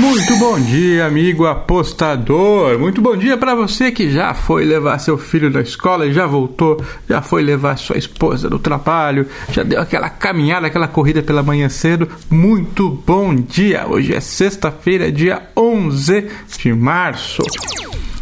Muito 0.00 0.34
bom 0.38 0.58
dia, 0.58 1.04
amigo 1.04 1.44
apostador. 1.44 2.78
Muito 2.78 3.02
bom 3.02 3.14
dia 3.14 3.36
para 3.36 3.54
você 3.54 3.92
que 3.92 4.10
já 4.10 4.32
foi 4.32 4.64
levar 4.64 4.98
seu 4.98 5.18
filho 5.18 5.50
da 5.50 5.60
escola 5.60 6.06
e 6.06 6.12
já 6.14 6.26
voltou, 6.26 6.82
já 7.06 7.20
foi 7.20 7.42
levar 7.42 7.76
sua 7.76 7.98
esposa 7.98 8.48
do 8.48 8.58
trabalho, 8.58 9.26
já 9.52 9.62
deu 9.62 9.78
aquela 9.78 10.08
caminhada, 10.08 10.66
aquela 10.66 10.88
corrida 10.88 11.22
pela 11.22 11.42
manhã 11.42 11.68
cedo. 11.68 12.08
Muito 12.30 12.88
bom 13.06 13.34
dia. 13.34 13.86
Hoje 13.86 14.14
é 14.14 14.20
sexta-feira, 14.20 15.12
dia 15.12 15.42
11 15.54 16.28
de 16.58 16.72
março. 16.72 17.42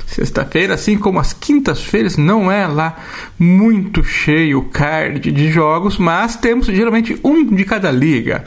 Sexta-feira, 0.04 0.74
assim 0.74 0.98
como 0.98 1.20
as 1.20 1.32
quintas-feiras, 1.32 2.16
não 2.16 2.50
é 2.50 2.66
lá 2.66 2.96
muito 3.38 4.02
cheio 4.02 4.58
o 4.58 4.64
card 4.64 5.30
de 5.30 5.52
jogos, 5.52 5.96
mas 5.96 6.34
temos 6.34 6.66
geralmente 6.66 7.16
um 7.22 7.44
de 7.54 7.64
cada 7.64 7.92
liga. 7.92 8.44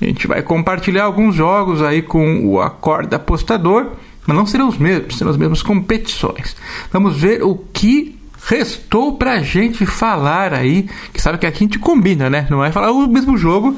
A 0.00 0.04
gente 0.04 0.26
vai 0.26 0.42
compartilhar 0.42 1.04
alguns 1.04 1.34
jogos 1.34 1.82
aí 1.82 2.02
com 2.02 2.46
o 2.46 2.60
Acorda 2.60 3.16
Apostador, 3.16 3.92
mas 4.26 4.36
não 4.36 4.46
serão 4.46 4.68
os 4.68 4.78
mesmos, 4.78 5.16
serão 5.16 5.30
as 5.30 5.36
mesmas 5.36 5.62
competições. 5.62 6.56
Vamos 6.92 7.16
ver 7.16 7.42
o 7.42 7.56
que 7.56 8.16
restou 8.46 9.16
pra 9.16 9.40
gente 9.40 9.84
falar 9.84 10.54
aí, 10.54 10.88
que 11.12 11.20
sabe 11.20 11.38
que 11.38 11.46
aqui 11.46 11.64
a 11.64 11.66
gente 11.66 11.78
combina, 11.78 12.30
né? 12.30 12.46
Não 12.48 12.58
vai 12.58 12.70
falar 12.70 12.92
o 12.92 13.08
mesmo 13.08 13.36
jogo 13.36 13.76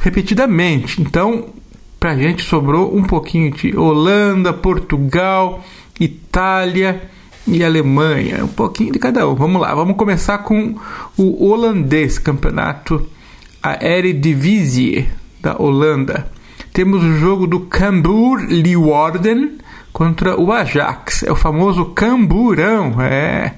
repetidamente. 0.00 1.02
Então, 1.02 1.46
pra 1.98 2.16
gente 2.16 2.42
sobrou 2.42 2.96
um 2.96 3.02
pouquinho 3.02 3.50
de 3.50 3.76
Holanda, 3.76 4.52
Portugal, 4.52 5.64
Itália 5.98 7.02
e 7.46 7.64
Alemanha, 7.64 8.44
um 8.44 8.48
pouquinho 8.48 8.92
de 8.92 8.98
cada 8.98 9.26
um. 9.28 9.34
Vamos 9.34 9.60
lá, 9.60 9.74
vamos 9.74 9.96
começar 9.96 10.38
com 10.38 10.76
o 11.16 11.48
holandês, 11.48 12.18
campeonato 12.18 13.04
a 13.68 13.84
Eredivisie 13.84 15.06
da 15.42 15.60
Holanda. 15.60 16.26
Temos 16.72 17.04
o 17.04 17.18
jogo 17.18 17.46
do 17.46 17.60
Cambuur 17.60 18.46
Leeuwarden 18.48 19.58
contra 19.92 20.40
o 20.40 20.50
Ajax. 20.50 21.22
É 21.22 21.30
o 21.30 21.36
famoso 21.36 21.86
Camburão, 21.86 22.98
é. 23.02 23.54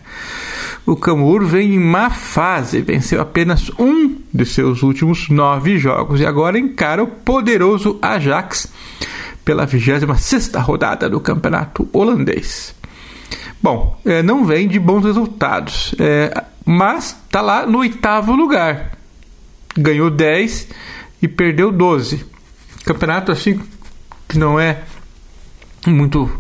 O 0.85 0.97
Cambuur 0.97 1.45
vem 1.45 1.75
em 1.75 1.79
má 1.79 2.11
fase, 2.11 2.81
venceu 2.81 3.21
apenas 3.21 3.71
um 3.79 4.17
de 4.35 4.45
seus 4.45 4.83
últimos 4.83 5.29
nove 5.29 5.79
jogos 5.79 6.21
e 6.21 6.27
agora 6.27 6.59
encara 6.59 7.05
o 7.05 7.07
poderoso 7.07 7.97
Ajax 8.03 8.73
pela 9.45 9.65
26 9.65 10.53
rodada 10.57 11.09
do 11.09 11.21
campeonato 11.21 11.89
holandês. 11.93 12.75
Bom, 13.63 14.01
é, 14.05 14.23
não 14.23 14.45
vem 14.45 14.67
de 14.67 14.81
bons 14.81 15.05
resultados, 15.05 15.95
é, 16.01 16.43
mas 16.65 17.17
está 17.27 17.41
lá 17.41 17.65
no 17.65 17.79
oitavo 17.79 18.35
lugar 18.35 18.99
ganhou 19.77 20.11
10 20.11 20.69
e 21.23 21.29
perdeu 21.29 21.71
12. 21.71 22.25
Campeonato 22.85 23.31
assim 23.31 23.61
que 24.29 24.39
não 24.39 24.59
é 24.59 24.83
muito 25.87 26.31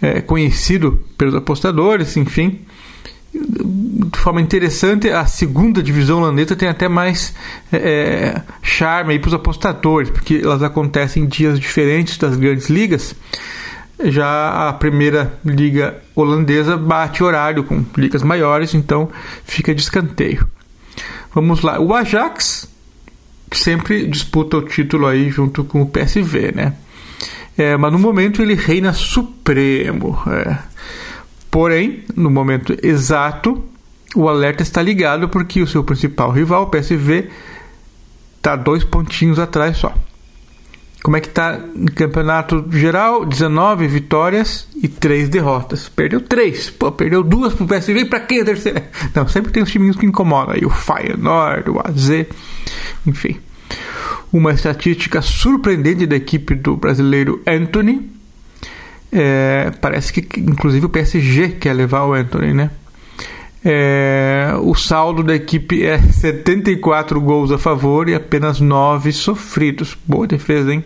é, 0.00 0.20
conhecido 0.20 1.04
pelos 1.18 1.34
apostadores, 1.34 2.16
enfim. 2.16 2.60
De 3.32 4.18
forma 4.18 4.40
interessante, 4.40 5.08
a 5.08 5.24
segunda 5.24 5.82
divisão 5.82 6.18
holandesa 6.18 6.56
tem 6.56 6.68
até 6.68 6.88
mais 6.88 7.34
é, 7.72 8.40
charme 8.62 9.18
para 9.18 9.28
os 9.28 9.34
apostadores, 9.34 10.10
porque 10.10 10.40
elas 10.42 10.62
acontecem 10.62 11.24
em 11.24 11.26
dias 11.26 11.58
diferentes 11.58 12.18
das 12.18 12.36
grandes 12.36 12.68
ligas. 12.68 13.14
Já 14.02 14.68
a 14.68 14.72
primeira 14.72 15.38
liga 15.44 16.02
holandesa 16.14 16.76
bate 16.76 17.22
horário 17.22 17.62
com 17.64 17.84
ligas 17.96 18.22
maiores, 18.22 18.74
então 18.74 19.10
fica 19.44 19.74
de 19.74 19.82
escanteio. 19.82 20.48
Vamos 21.32 21.60
lá. 21.62 21.78
O 21.78 21.94
Ajax 21.94 22.69
sempre 23.60 24.06
disputa 24.06 24.56
o 24.56 24.62
título 24.62 25.06
aí 25.06 25.30
junto 25.30 25.64
com 25.64 25.82
o 25.82 25.86
PSV, 25.86 26.52
né? 26.52 26.74
É, 27.56 27.76
mas 27.76 27.92
no 27.92 27.98
momento 27.98 28.40
ele 28.40 28.54
reina 28.54 28.92
supremo. 28.92 30.18
É. 30.26 30.58
Porém, 31.50 32.04
no 32.16 32.30
momento 32.30 32.76
exato, 32.82 33.62
o 34.14 34.28
alerta 34.28 34.62
está 34.62 34.80
ligado 34.80 35.28
porque 35.28 35.60
o 35.60 35.66
seu 35.66 35.84
principal 35.84 36.30
rival, 36.30 36.62
o 36.62 36.66
PSV, 36.66 37.28
está 38.36 38.56
dois 38.56 38.84
pontinhos 38.84 39.38
atrás 39.38 39.76
só. 39.76 39.92
Como 41.02 41.16
é 41.16 41.20
que 41.20 41.28
está 41.28 41.58
no 41.74 41.90
campeonato 41.92 42.64
geral? 42.70 43.24
19 43.24 43.86
vitórias 43.88 44.68
e 44.82 44.86
3 44.86 45.30
derrotas. 45.30 45.88
Perdeu 45.88 46.20
3. 46.20 46.70
Pô, 46.70 46.92
perdeu 46.92 47.22
duas 47.22 47.54
pro 47.54 47.66
PSV. 47.66 48.04
Para 48.04 48.20
quem 48.20 48.38
é 48.38 48.42
a 48.42 48.44
terceira? 48.44 48.90
Não, 49.14 49.26
sempre 49.26 49.50
tem 49.50 49.62
os 49.62 49.70
timinhos 49.70 49.96
que 49.96 50.04
incomodam. 50.04 50.54
Aí 50.54 50.64
o 50.64 50.70
Feyenoord, 50.70 51.70
o 51.70 51.80
AZ, 51.80 52.26
enfim. 53.06 53.38
Uma 54.32 54.52
estatística 54.52 55.20
surpreendente 55.20 56.06
da 56.06 56.16
equipe 56.16 56.54
do 56.54 56.76
brasileiro 56.76 57.42
Anthony. 57.46 58.10
É, 59.12 59.72
parece 59.80 60.12
que 60.12 60.40
inclusive 60.40 60.86
o 60.86 60.88
PSG 60.88 61.56
quer 61.60 61.72
levar 61.72 62.04
o 62.04 62.14
Anthony, 62.14 62.54
né? 62.54 62.70
É, 63.62 64.52
o 64.62 64.74
saldo 64.74 65.22
da 65.22 65.34
equipe 65.34 65.84
é 65.84 65.98
74 65.98 67.20
gols 67.20 67.50
a 67.50 67.58
favor 67.58 68.08
e 68.08 68.14
apenas 68.14 68.60
9 68.60 69.12
sofridos. 69.12 69.98
Boa 70.06 70.26
defesa, 70.26 70.72
hein? 70.72 70.84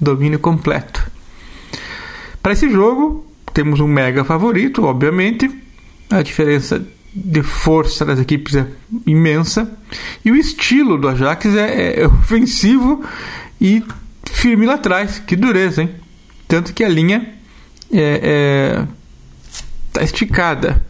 Domínio 0.00 0.38
completo. 0.38 1.10
Para 2.42 2.52
esse 2.52 2.70
jogo, 2.70 3.26
temos 3.52 3.80
um 3.80 3.88
mega 3.88 4.24
favorito, 4.24 4.84
obviamente. 4.84 5.50
A 6.10 6.22
diferença 6.22 6.86
de 7.14 7.42
força 7.42 8.04
das 8.04 8.18
equipes 8.18 8.56
é 8.56 8.66
imensa. 9.06 9.70
E 10.24 10.30
o 10.30 10.36
estilo 10.36 10.98
do 10.98 11.08
Ajax 11.08 11.46
é, 11.46 12.00
é 12.00 12.06
ofensivo 12.06 13.04
e 13.60 13.82
firme 14.30 14.66
lá 14.66 14.74
atrás. 14.74 15.18
Que 15.18 15.36
dureza, 15.36 15.82
hein? 15.82 15.90
Tanto 16.48 16.72
que 16.72 16.82
a 16.82 16.88
linha 16.88 17.34
é, 17.92 18.20
é 18.82 18.86
tá 19.92 20.02
esticada 20.02 20.82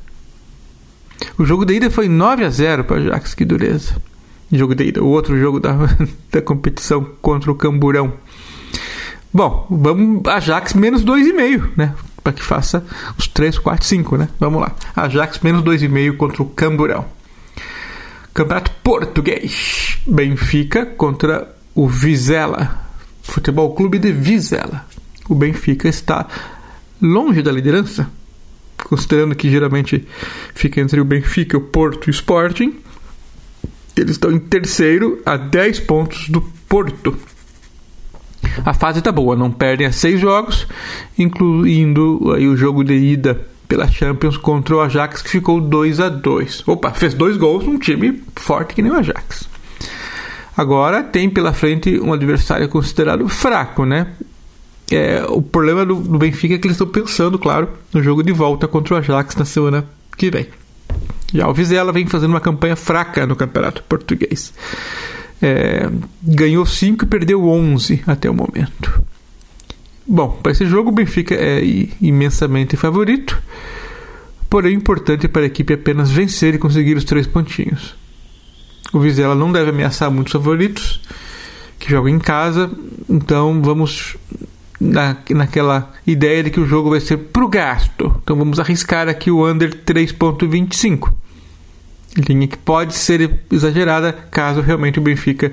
o 1.38 1.44
jogo 1.44 1.64
da 1.64 1.72
ida 1.72 1.90
foi 1.90 2.08
9 2.08 2.44
a 2.44 2.50
0 2.50 2.84
para 2.84 2.96
o 2.96 2.98
Ajax, 3.00 3.34
que 3.34 3.44
dureza. 3.44 3.96
Jogo 4.52 4.74
da 4.74 4.84
ida, 4.84 5.02
o 5.02 5.08
outro 5.08 5.38
jogo 5.38 5.58
da, 5.58 5.72
da 6.30 6.40
competição 6.40 7.04
contra 7.20 7.50
o 7.50 7.54
Camburão. 7.54 8.12
Bom, 9.32 9.66
vamos 9.68 10.22
Ajax 10.26 10.74
menos 10.74 11.04
2,5, 11.04 11.70
né? 11.76 11.94
Para 12.24 12.32
que 12.32 12.42
faça 12.42 12.84
os 13.16 13.28
3, 13.28 13.58
4, 13.58 13.86
5, 13.86 14.16
né? 14.16 14.28
Vamos 14.40 14.60
lá. 14.60 14.74
Ajax 14.96 15.38
menos 15.40 15.62
2,5 15.62 16.16
contra 16.16 16.42
o 16.42 16.46
Camburão. 16.46 17.04
Campeonato 18.32 18.72
Português. 18.82 19.98
Benfica 20.06 20.84
contra 20.84 21.54
o 21.74 21.86
Vizela. 21.86 22.82
Futebol 23.22 23.74
Clube 23.74 24.00
de 24.00 24.10
Vizela. 24.10 24.86
O 25.28 25.34
Benfica 25.36 25.88
está 25.88 26.26
longe 27.00 27.42
da 27.42 27.52
liderança 27.52 28.10
considerando 28.84 29.34
que 29.34 29.50
geralmente 29.50 30.06
fica 30.54 30.80
entre 30.80 31.00
o 31.00 31.04
Benfica, 31.04 31.56
o 31.56 31.60
Porto 31.60 32.06
e 32.06 32.10
o 32.10 32.12
Sporting. 32.12 32.76
Eles 33.96 34.12
estão 34.12 34.30
em 34.30 34.38
terceiro, 34.38 35.20
a 35.24 35.36
10 35.36 35.80
pontos 35.80 36.28
do 36.28 36.40
Porto. 36.68 37.16
A 38.64 38.74
fase 38.74 38.98
está 38.98 39.12
boa, 39.12 39.36
não 39.36 39.50
perdem 39.50 39.86
a 39.86 39.92
seis 39.92 40.20
jogos, 40.20 40.66
incluindo 41.18 42.32
aí 42.34 42.46
o 42.46 42.56
jogo 42.56 42.84
de 42.84 42.94
ida 42.94 43.40
pela 43.68 43.88
Champions 43.88 44.36
contra 44.36 44.76
o 44.76 44.80
Ajax, 44.80 45.22
que 45.22 45.30
ficou 45.30 45.60
2 45.60 46.00
a 46.00 46.08
2 46.08 46.64
Opa, 46.66 46.90
fez 46.92 47.14
dois 47.14 47.36
gols 47.36 47.64
num 47.64 47.78
time 47.78 48.22
forte 48.36 48.74
que 48.74 48.82
nem 48.82 48.92
o 48.92 48.96
Ajax. 48.96 49.48
Agora 50.56 51.02
tem 51.02 51.28
pela 51.28 51.52
frente 51.52 51.98
um 51.98 52.12
adversário 52.12 52.68
considerado 52.68 53.28
fraco, 53.28 53.84
né? 53.84 54.06
É, 54.90 55.24
o 55.28 55.42
problema 55.42 55.84
do, 55.84 55.96
do, 55.96 56.18
Benfica 56.18 56.54
é 56.54 56.58
que 56.58 56.66
eles 56.66 56.76
estão 56.76 56.86
pensando, 56.86 57.38
claro, 57.38 57.68
no 57.92 58.02
jogo 58.02 58.22
de 58.22 58.32
volta 58.32 58.68
contra 58.68 58.94
o 58.94 58.98
Ajax 58.98 59.34
na 59.34 59.44
semana 59.44 59.84
que 60.16 60.30
vem. 60.30 60.46
Já 61.32 61.48
o 61.48 61.54
Vizela 61.54 61.90
vem 61.92 62.06
fazendo 62.06 62.30
uma 62.30 62.40
campanha 62.40 62.76
fraca 62.76 63.26
no 63.26 63.34
campeonato 63.34 63.82
português. 63.84 64.52
É, 65.46 65.90
ganhou 66.22 66.64
5 66.64 67.04
e 67.04 67.06
perdeu 67.06 67.46
11 67.46 68.02
até 68.06 68.30
o 68.30 68.34
momento. 68.34 69.04
Bom, 70.06 70.38
para 70.42 70.52
esse 70.52 70.64
jogo 70.64 70.88
o 70.88 70.92
Benfica 70.92 71.34
é 71.34 71.62
imensamente 72.00 72.78
favorito, 72.78 73.38
porém 74.48 74.74
importante 74.74 75.28
para 75.28 75.42
a 75.42 75.46
equipe 75.46 75.74
apenas 75.74 76.10
vencer 76.10 76.54
e 76.54 76.58
conseguir 76.58 76.96
os 76.96 77.04
três 77.04 77.26
pontinhos. 77.26 77.94
O 78.90 79.00
Vizela 79.00 79.34
não 79.34 79.52
deve 79.52 79.68
ameaçar 79.68 80.10
muitos 80.10 80.32
favoritos 80.32 81.02
que 81.78 81.90
jogam 81.90 82.08
em 82.08 82.18
casa, 82.18 82.70
então 83.06 83.60
vamos 83.60 84.16
na, 84.80 85.18
naquela 85.28 85.92
ideia 86.06 86.42
de 86.42 86.50
que 86.50 86.60
o 86.60 86.66
jogo 86.66 86.88
vai 86.88 87.00
ser 87.00 87.18
pro 87.18 87.48
gasto. 87.48 88.18
Então 88.22 88.34
vamos 88.34 88.58
arriscar 88.58 89.08
aqui 89.10 89.30
o 89.30 89.46
under 89.46 89.74
3.25. 89.84 91.12
Linha 92.16 92.46
que 92.46 92.56
pode 92.56 92.94
ser 92.94 93.40
exagerada 93.50 94.12
caso 94.12 94.60
realmente 94.60 94.98
o 94.98 95.02
Benfica 95.02 95.52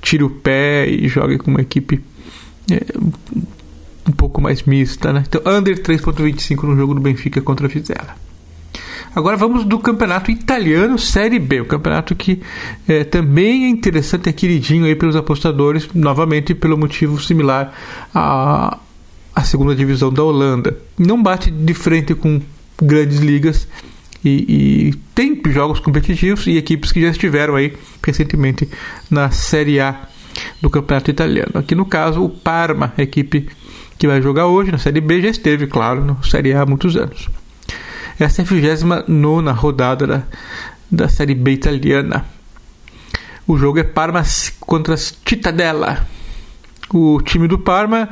tire 0.00 0.24
o 0.24 0.30
pé 0.30 0.88
e 0.88 1.06
jogue 1.08 1.38
com 1.38 1.50
uma 1.50 1.60
equipe 1.60 2.02
é, 2.70 2.80
um 4.08 4.12
pouco 4.12 4.40
mais 4.40 4.62
mista, 4.62 5.12
né? 5.12 5.24
Então 5.26 5.40
under 5.46 5.80
3.25 5.80 6.62
no 6.64 6.76
jogo 6.76 6.94
do 6.94 7.00
Benfica 7.00 7.40
contra 7.40 7.66
a 7.66 7.68
Vizela. 7.68 8.16
Agora 9.14 9.36
vamos 9.36 9.64
do 9.64 9.78
campeonato 9.78 10.30
italiano 10.30 10.98
Série 10.98 11.38
B, 11.38 11.60
o 11.60 11.66
campeonato 11.66 12.14
que 12.16 12.40
é, 12.88 13.04
também 13.04 13.66
é 13.66 13.68
interessante, 13.68 14.28
é 14.28 14.32
queridinho 14.32 14.86
aí 14.86 14.94
pelos 14.94 15.14
apostadores, 15.14 15.86
novamente 15.94 16.54
pelo 16.54 16.78
motivo 16.78 17.20
similar 17.20 17.74
a, 18.14 18.78
a 19.34 19.44
segunda 19.44 19.74
divisão 19.74 20.10
da 20.10 20.22
Holanda. 20.22 20.78
Não 20.98 21.22
bate 21.22 21.50
de 21.50 21.74
frente 21.74 22.14
com 22.14 22.40
grandes 22.80 23.18
ligas 23.18 23.68
e, 24.24 24.90
e, 24.90 24.94
tem 25.14 25.40
jogos 25.46 25.80
competitivos 25.80 26.46
e 26.46 26.56
equipes 26.56 26.92
que 26.92 27.00
já 27.00 27.08
estiveram 27.08 27.56
aí 27.56 27.76
recentemente 28.04 28.68
na 29.10 29.30
Série 29.30 29.80
A 29.80 30.08
do 30.60 30.70
Campeonato 30.70 31.10
Italiano. 31.10 31.52
Aqui 31.54 31.74
no 31.74 31.84
caso, 31.84 32.22
o 32.22 32.28
Parma, 32.28 32.92
a 32.96 33.02
equipe 33.02 33.48
que 33.98 34.06
vai 34.06 34.22
jogar 34.22 34.46
hoje 34.46 34.70
na 34.70 34.78
Série 34.78 35.00
B, 35.00 35.22
já 35.22 35.28
esteve, 35.28 35.66
claro, 35.66 36.04
na 36.04 36.16
Série 36.22 36.52
A 36.52 36.62
há 36.62 36.66
muitos 36.66 36.96
anos. 36.96 37.28
Essa 38.18 38.42
é 38.42 38.44
a 38.44 38.46
29 38.46 39.50
rodada 39.50 40.06
da, 40.06 40.22
da 40.90 41.08
Série 41.08 41.34
B 41.34 41.52
italiana. 41.52 42.24
O 43.46 43.58
jogo 43.58 43.80
é 43.80 43.82
Parma 43.82 44.22
contra 44.60 44.96
Cittadella. 44.96 46.06
O 46.92 47.20
time 47.22 47.48
do 47.48 47.58
Parma 47.58 48.08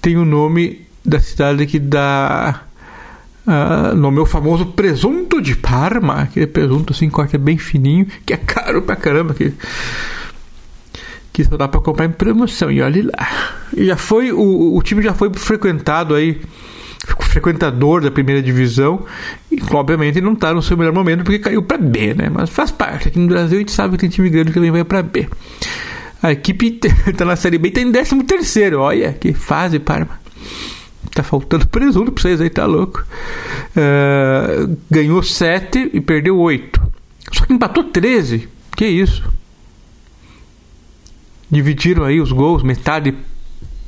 tem 0.00 0.16
o 0.16 0.24
nome 0.24 0.86
da 1.04 1.20
cidade 1.20 1.66
que 1.66 1.78
dá 1.78 2.62
uh, 3.46 3.94
nome 3.94 4.18
ao 4.18 4.26
famoso 4.26 4.66
presunto 4.66 5.40
de 5.40 5.56
Parma, 5.56 6.22
aquele 6.22 6.46
presunto 6.46 6.92
assim, 6.92 7.08
corte 7.10 7.36
bem 7.38 7.58
fininho, 7.58 8.06
que 8.24 8.32
é 8.32 8.36
caro 8.36 8.82
pra 8.82 8.96
caramba, 8.96 9.34
que, 9.34 9.52
que 11.32 11.44
só 11.44 11.56
dá 11.56 11.68
pra 11.68 11.80
comprar 11.80 12.06
em 12.06 12.10
promoção, 12.10 12.70
e 12.70 12.80
olhe 12.82 13.02
lá. 13.02 13.58
E 13.76 13.86
já 13.86 13.96
foi, 13.96 14.32
o, 14.32 14.76
o 14.76 14.82
time 14.82 15.02
já 15.02 15.14
foi 15.14 15.30
frequentado 15.34 16.14
aí, 16.14 16.40
frequentador 17.20 18.02
da 18.02 18.10
primeira 18.10 18.42
divisão, 18.42 19.04
e 19.50 19.58
obviamente 19.70 20.20
não 20.20 20.34
tá 20.34 20.52
no 20.54 20.62
seu 20.62 20.76
melhor 20.76 20.92
momento 20.92 21.24
porque 21.24 21.38
caiu 21.38 21.62
para 21.62 21.78
B, 21.78 22.14
né? 22.14 22.30
Mas 22.32 22.50
faz 22.50 22.70
parte. 22.70 23.08
Aqui 23.08 23.18
no 23.18 23.26
Brasil 23.26 23.56
a 23.56 23.60
gente 23.60 23.72
sabe 23.72 23.92
que 23.92 24.00
tem 24.00 24.10
time 24.10 24.28
grande 24.28 24.48
que 24.48 24.54
também 24.54 24.70
vai 24.70 24.84
para 24.84 25.02
B. 25.02 25.28
A 26.22 26.30
equipe 26.30 26.78
está 27.06 27.24
na 27.26 27.34
Série 27.34 27.58
B 27.58 27.68
e 27.68 27.72
tá 27.72 27.80
em 27.80 27.90
13 27.90 28.22
terceiro. 28.22 28.80
Olha 28.80 29.12
que 29.12 29.34
fase, 29.34 29.80
Parma. 29.80 30.20
Tá 31.14 31.22
faltando 31.22 31.66
presunto 31.66 32.12
pra 32.12 32.22
vocês 32.22 32.40
aí, 32.40 32.48
tá 32.48 32.64
louco. 32.64 33.04
Uh, 33.76 34.76
ganhou 34.90 35.22
7 35.22 35.90
e 35.92 36.00
perdeu 36.00 36.38
8. 36.38 36.80
Só 37.32 37.44
que 37.44 37.52
empatou 37.52 37.84
13. 37.84 38.48
Que 38.76 38.86
isso? 38.86 39.22
Dividiram 41.50 42.04
aí 42.04 42.20
os 42.20 42.32
gols, 42.32 42.62
metade 42.62 43.14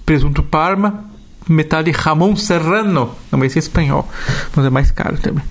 presunto 0.05 0.43
Parma, 0.43 1.05
metade 1.49 1.91
Ramon 1.91 2.37
Serrano. 2.37 3.15
Não 3.33 3.39
vai 3.39 3.49
ser 3.49 3.61
espanhol, 3.61 4.09
mas 4.55 4.67
é 4.67 4.71
mais 4.71 4.91
caro 4.91 5.17
também. 5.19 5.45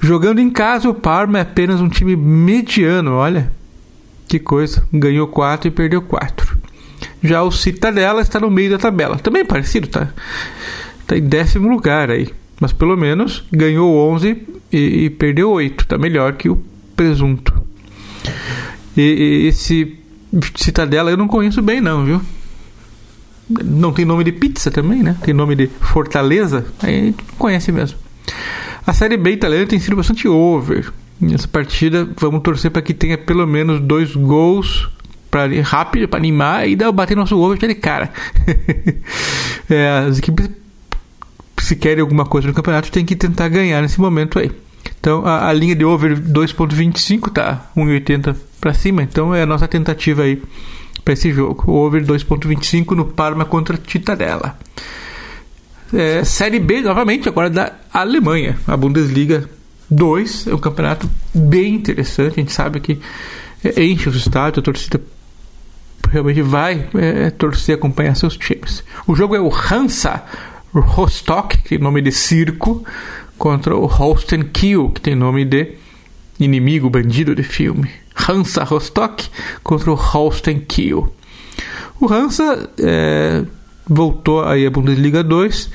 Jogando 0.00 0.40
em 0.40 0.50
casa, 0.50 0.88
o 0.90 0.94
Parma 0.94 1.38
é 1.38 1.42
apenas 1.42 1.80
um 1.80 1.88
time 1.88 2.14
mediano, 2.16 3.14
olha. 3.14 3.50
Que 4.28 4.38
coisa. 4.38 4.86
Ganhou 4.92 5.26
4 5.26 5.68
e 5.68 5.70
perdeu 5.70 6.02
4. 6.02 6.58
Já 7.22 7.42
o 7.42 7.50
Citadela 7.50 8.20
está 8.20 8.38
no 8.38 8.50
meio 8.50 8.70
da 8.70 8.78
tabela. 8.78 9.18
Também 9.18 9.42
é 9.42 9.44
parecido, 9.44 9.88
tá? 9.88 10.08
Está 11.08 11.16
em 11.16 11.22
décimo 11.22 11.70
lugar 11.70 12.10
aí. 12.10 12.28
Mas 12.60 12.70
pelo 12.70 12.94
menos 12.94 13.42
ganhou 13.50 13.96
11 14.12 14.42
e, 14.70 14.76
e 14.76 15.10
perdeu 15.10 15.50
8. 15.50 15.84
Está 15.84 15.96
melhor 15.96 16.34
que 16.34 16.50
o 16.50 16.62
Presunto. 16.94 17.54
E, 18.94 19.00
e 19.00 19.46
esse 19.46 19.96
Citadela 20.54 21.10
eu 21.10 21.16
não 21.16 21.26
conheço 21.26 21.62
bem, 21.62 21.80
não, 21.80 22.04
viu? 22.04 22.20
Não 23.48 23.90
tem 23.90 24.04
nome 24.04 24.22
de 24.22 24.32
pizza 24.32 24.70
também, 24.70 25.02
né? 25.02 25.16
Tem 25.22 25.32
nome 25.32 25.54
de 25.54 25.68
Fortaleza. 25.80 26.66
Aí 26.82 27.14
conhece 27.38 27.72
mesmo. 27.72 27.96
A 28.86 28.92
Série 28.92 29.16
B 29.16 29.30
italiana 29.30 29.66
tem 29.66 29.78
sido 29.78 29.96
bastante 29.96 30.28
over. 30.28 30.92
Nessa 31.18 31.48
partida, 31.48 32.06
vamos 32.18 32.42
torcer 32.42 32.70
para 32.70 32.82
que 32.82 32.92
tenha 32.92 33.16
pelo 33.16 33.46
menos 33.46 33.80
dois 33.80 34.14
gols 34.14 34.90
para 35.30 35.48
rápido, 35.62 36.06
para 36.06 36.18
animar 36.18 36.68
e 36.68 36.76
dar 36.76 36.92
bater 36.92 37.16
nosso 37.16 37.38
ovo 37.38 37.54
aquele 37.54 37.74
cara. 37.74 38.12
é, 39.70 40.04
as 40.06 40.18
equipes, 40.18 40.50
se 41.68 41.76
querem 41.76 42.00
alguma 42.00 42.24
coisa 42.24 42.48
no 42.48 42.54
campeonato, 42.54 42.90
tem 42.90 43.04
que 43.04 43.14
tentar 43.14 43.46
ganhar 43.48 43.82
nesse 43.82 44.00
momento 44.00 44.38
aí. 44.38 44.50
Então 44.98 45.26
a, 45.26 45.48
a 45.48 45.52
linha 45.52 45.76
de 45.76 45.84
over 45.84 46.18
2.25 46.18 47.30
tá 47.30 47.70
1,80 47.76 48.34
para 48.58 48.72
cima, 48.72 49.02
então 49.02 49.34
é 49.34 49.42
a 49.42 49.46
nossa 49.46 49.68
tentativa 49.68 50.22
aí 50.22 50.42
para 51.04 51.12
esse 51.12 51.30
jogo. 51.30 51.70
Over 51.70 52.02
2.25 52.06 52.92
no 52.96 53.04
Parma 53.04 53.44
contra 53.44 53.76
Titadella. 53.76 54.58
É, 55.92 56.24
Série 56.24 56.58
B 56.58 56.80
novamente 56.80 57.28
agora 57.28 57.50
da 57.50 57.72
Alemanha, 57.92 58.58
a 58.66 58.74
Bundesliga 58.74 59.48
2. 59.90 60.46
É 60.46 60.54
um 60.54 60.58
campeonato 60.58 61.08
bem 61.34 61.74
interessante. 61.74 62.40
A 62.40 62.40
gente 62.40 62.52
sabe 62.52 62.80
que 62.80 62.98
é, 63.62 63.84
enche 63.84 64.08
os 64.08 64.16
estádios, 64.16 64.60
a 64.60 64.62
torcida 64.62 65.02
realmente 66.10 66.40
vai 66.40 66.88
é, 66.94 67.28
torcer 67.28 67.74
acompanhar 67.74 68.14
seus 68.14 68.38
times. 68.38 68.82
O 69.06 69.14
jogo 69.14 69.36
é 69.36 69.40
o 69.40 69.52
Hansa 69.52 70.24
Rostock, 70.72 71.58
que 71.58 71.68
tem 71.70 71.78
nome 71.78 72.00
de 72.00 72.12
circo, 72.12 72.84
contra 73.36 73.76
o 73.76 73.86
Holsten 73.86 74.42
Kiel, 74.42 74.90
que 74.90 75.00
tem 75.00 75.14
nome 75.14 75.44
de 75.44 75.74
inimigo, 76.38 76.90
bandido 76.90 77.34
de 77.34 77.42
filme. 77.42 77.90
Hansa 78.28 78.64
Rostock 78.64 79.28
contra 79.62 79.90
o 79.90 79.94
Holsten 79.94 80.60
Kiel. 80.60 81.12
O 82.00 82.12
Hansa 82.12 82.70
é, 82.78 83.44
voltou 83.86 84.44
aí 84.44 84.66
à 84.66 84.70
Bundesliga 84.70 85.22
2 85.22 85.70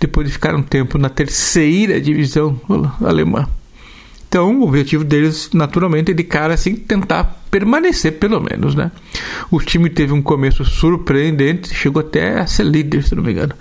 depois 0.00 0.26
de 0.26 0.32
ficar 0.32 0.54
um 0.54 0.62
tempo 0.62 0.96
na 0.96 1.08
terceira 1.08 2.00
divisão 2.00 2.60
alemã. 3.04 3.48
Então, 4.28 4.60
o 4.60 4.64
objetivo 4.64 5.04
deles, 5.04 5.48
naturalmente, 5.54 6.10
é 6.10 6.14
de 6.14 6.22
cara 6.22 6.52
assim 6.52 6.76
tentar 6.76 7.24
permanecer, 7.50 8.18
pelo 8.18 8.38
menos, 8.40 8.74
né? 8.74 8.92
O 9.50 9.58
time 9.58 9.88
teve 9.88 10.12
um 10.12 10.20
começo 10.20 10.66
surpreendente, 10.66 11.74
chegou 11.74 12.00
até 12.00 12.38
a 12.38 12.46
ser 12.46 12.64
líder, 12.64 13.02
se 13.04 13.14
não 13.14 13.22
me 13.22 13.32
engano, 13.32 13.54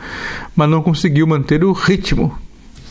mas 0.54 0.70
não 0.70 0.84
conseguiu 0.84 1.26
manter 1.26 1.64
o 1.64 1.72
ritmo. 1.72 2.38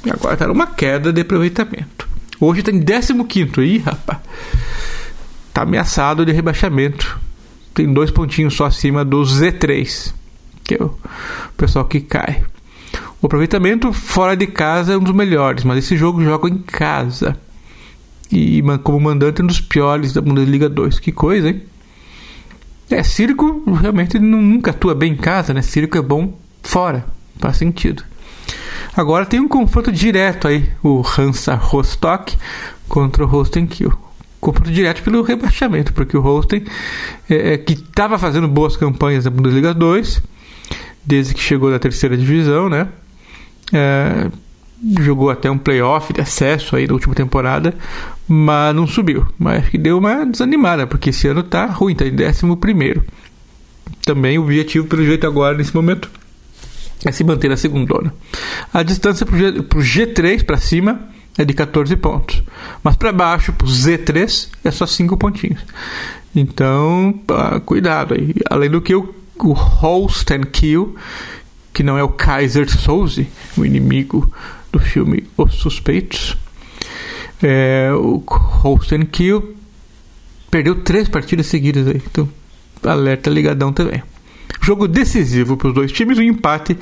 E 0.07 0.11
agora 0.11 0.35
está 0.35 0.47
numa 0.47 0.67
queda 0.67 1.13
de 1.13 1.21
aproveitamento. 1.21 2.09
Hoje 2.41 2.61
está 2.61 2.73
em 2.73 2.81
15 2.81 3.61
aí, 3.61 3.79
rapaz. 3.79 4.21
Está 5.49 5.63
ameaçado 5.63 6.25
de 6.25 6.33
rebaixamento. 6.33 7.19
Tem 7.75 7.93
dois 7.93 8.11
pontinhos 8.11 8.55
só 8.55 8.65
acima 8.65 9.05
do 9.05 9.21
Z3, 9.21 10.15
que 10.65 10.75
é 10.75 10.83
o 10.83 10.97
pessoal 11.59 11.85
que 11.85 12.01
cai. 12.01 12.43
O 13.21 13.27
aproveitamento 13.27 13.93
fora 13.93 14.35
de 14.35 14.47
casa 14.47 14.95
é 14.95 14.97
um 14.97 15.03
dos 15.03 15.15
melhores, 15.15 15.65
mas 15.65 15.79
esse 15.79 15.97
jogo 15.97 16.23
joga 16.23 16.49
em 16.49 16.59
casa. 16.59 17.37
E 18.31 18.63
como 18.83 19.01
mandante 19.01 19.43
um 19.43 19.47
dos 19.47 19.61
piores 19.61 20.13
da 20.13 20.21
Bundesliga 20.21 20.69
2. 20.69 20.99
Que 20.99 21.13
coisa, 21.13 21.49
hein? 21.49 21.63
É, 22.91 23.03
Circo 23.03 23.63
realmente 23.81 24.19
nunca 24.19 24.71
atua 24.71 24.95
bem 24.95 25.13
em 25.13 25.17
casa, 25.17 25.53
né? 25.53 25.63
Circo 25.63 25.97
é 25.99 26.03
bom 26.03 26.37
fora. 26.63 27.05
Faz 27.39 27.57
sentido. 27.57 28.03
Agora 28.97 29.27
tem 29.27 29.41
um 29.41 29.49
confronto 29.49 29.93
direto 29.93 30.49
aí, 30.49 30.71
o 30.83 31.03
Hansa 31.19 31.55
Rostock 31.55 32.37
contra 32.89 33.25
o 33.25 33.27
Holstenkiel. 33.27 33.93
Confronto 34.41 34.71
direto 34.71 35.03
pelo 35.03 35.23
rebaixamento, 35.23 35.93
porque 35.93 36.17
o 36.17 36.21
Holsten, 36.21 36.65
é, 37.29 37.55
é 37.55 37.59
que 37.59 37.75
estava 37.75 38.19
fazendo 38.19 38.49
boas 38.49 38.77
campanhas 38.77 39.25
na 39.25 39.31
Bundesliga 39.31 39.75
2, 39.75 40.23
desde 41.05 41.35
que 41.35 41.41
chegou 41.41 41.71
da 41.71 41.79
terceira 41.79 42.17
divisão, 42.17 42.69
né? 42.69 42.89
É, 43.73 44.31
jogou 45.01 45.31
até 45.31 45.51
um 45.51 45.59
playoff 45.59 46.13
de 46.13 46.21
acesso 46.21 46.77
aí 46.77 46.87
na 46.87 46.93
última 46.93 47.15
temporada, 47.15 47.75
mas 48.29 48.75
não 48.75 48.87
subiu. 48.87 49.27
Mas 49.39 49.69
que 49.69 49.79
deu 49.79 49.99
uma 49.99 50.25
desanimada, 50.25 50.87
porque 50.87 51.11
esse 51.11 51.27
ano 51.29 51.43
tá 51.43 51.67
ruim, 51.67 51.95
tá 51.95 52.05
em 52.05 52.13
11 52.13 52.57
primeiro. 52.57 53.05
Também 54.05 54.39
o 54.39 54.43
objetivo, 54.43 54.87
pelo 54.87 55.05
jeito, 55.05 55.27
agora, 55.27 55.57
nesse 55.57 55.75
momento, 55.75 56.11
é 57.05 57.13
se 57.13 57.25
manter 57.25 57.49
na 57.49 57.57
segundona. 57.57 58.13
A 58.73 58.83
distância 58.83 59.25
para 59.25 59.37
o 59.37 59.83
G3 59.83 60.45
para 60.45 60.59
cima 60.59 61.01
é 61.39 61.45
de 61.45 61.53
14 61.53 61.95
pontos, 61.97 62.43
mas 62.83 62.97
para 62.97 63.13
baixo, 63.13 63.53
para 63.53 63.67
o 63.67 63.71
Z3, 63.71 64.49
é 64.65 64.71
só 64.71 64.87
5 64.87 65.17
pontinhos. 65.17 65.61
Então, 66.35 67.15
cuidado 67.65 68.15
aí. 68.15 68.35
Além 68.49 68.71
do 68.71 68.81
que 68.81 68.95
o, 68.95 69.15
o 69.39 69.53
Holsten 69.53 70.43
Kill, 70.43 70.97
que 71.73 71.83
não 71.83 71.99
é 71.99 72.03
o 72.03 72.09
Kaiser 72.09 72.71
Soze, 72.71 73.29
o 73.57 73.65
inimigo 73.65 74.31
do 74.77 74.79
filme 74.79 75.25
Os 75.37 75.55
Suspeitos, 75.55 76.37
é, 77.43 77.91
o 77.93 78.23
Holsten 78.27 79.07
Kill 79.07 79.57
perdeu 80.51 80.83
três 80.83 81.09
partidas 81.09 81.47
seguidas 81.47 81.87
aí. 81.87 82.03
Então, 82.07 82.29
alerta 82.83 83.31
ligadão 83.31 83.73
também. 83.73 84.03
Jogo 84.63 84.87
decisivo 84.87 85.57
para 85.57 85.69
os 85.69 85.75
dois 85.75 85.93
times, 85.93 86.19
o 86.19 86.21
um 86.21 86.25
empate, 86.25 86.77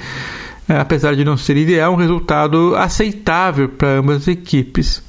é, 0.69 0.77
apesar 0.77 1.15
de 1.15 1.25
não 1.25 1.37
ser 1.37 1.57
ideal, 1.57 1.93
um 1.93 1.97
resultado 1.97 2.75
aceitável 2.77 3.69
para 3.69 3.99
ambas 3.99 4.23
as 4.23 4.29
equipes. 4.29 5.03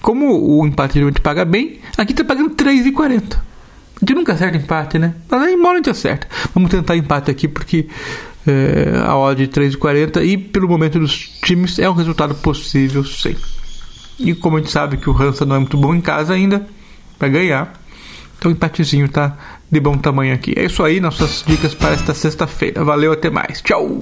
Como 0.00 0.58
o 0.58 0.66
empate 0.66 0.94
geralmente 0.94 1.20
paga 1.20 1.44
bem, 1.44 1.80
aqui 1.96 2.12
está 2.12 2.24
pagando 2.24 2.54
3,40. 2.54 3.36
A 3.36 3.40
gente 4.00 4.14
nunca 4.14 4.32
acerta 4.32 4.56
empate, 4.56 4.98
né? 4.98 5.14
Mas 5.28 5.42
aí 5.42 5.54
embora 5.54 5.74
a 5.74 5.76
gente 5.76 5.90
acerta. 5.90 6.26
Vamos 6.54 6.70
tentar 6.70 6.96
empate 6.96 7.30
aqui 7.30 7.46
porque 7.46 7.86
é, 8.46 8.98
a 9.04 9.16
odd 9.16 9.46
de 9.46 9.52
3,40 9.52 10.24
e 10.24 10.36
pelo 10.36 10.68
momento 10.68 10.98
dos 10.98 11.16
times 11.42 11.78
é 11.78 11.88
um 11.88 11.94
resultado 11.94 12.34
possível 12.34 13.04
sim. 13.04 13.36
E 14.18 14.34
como 14.34 14.56
a 14.56 14.60
gente 14.60 14.70
sabe 14.70 14.96
que 14.96 15.08
o 15.08 15.16
Hansa 15.16 15.44
não 15.44 15.56
é 15.56 15.58
muito 15.58 15.76
bom 15.76 15.94
em 15.94 16.00
casa 16.00 16.34
ainda, 16.34 16.66
vai 17.18 17.30
ganhar. 17.30 17.72
Então 18.38 18.50
empatezinho 18.50 19.08
tá 19.08 19.36
de 19.70 19.80
bom 19.80 19.96
tamanho 19.96 20.34
aqui. 20.34 20.52
É 20.56 20.64
isso 20.64 20.82
aí, 20.82 21.00
nossas 21.00 21.44
dicas 21.46 21.74
para 21.74 21.94
esta 21.94 22.12
sexta-feira. 22.12 22.84
Valeu, 22.84 23.12
até 23.12 23.30
mais. 23.30 23.62
Tchau! 23.62 24.00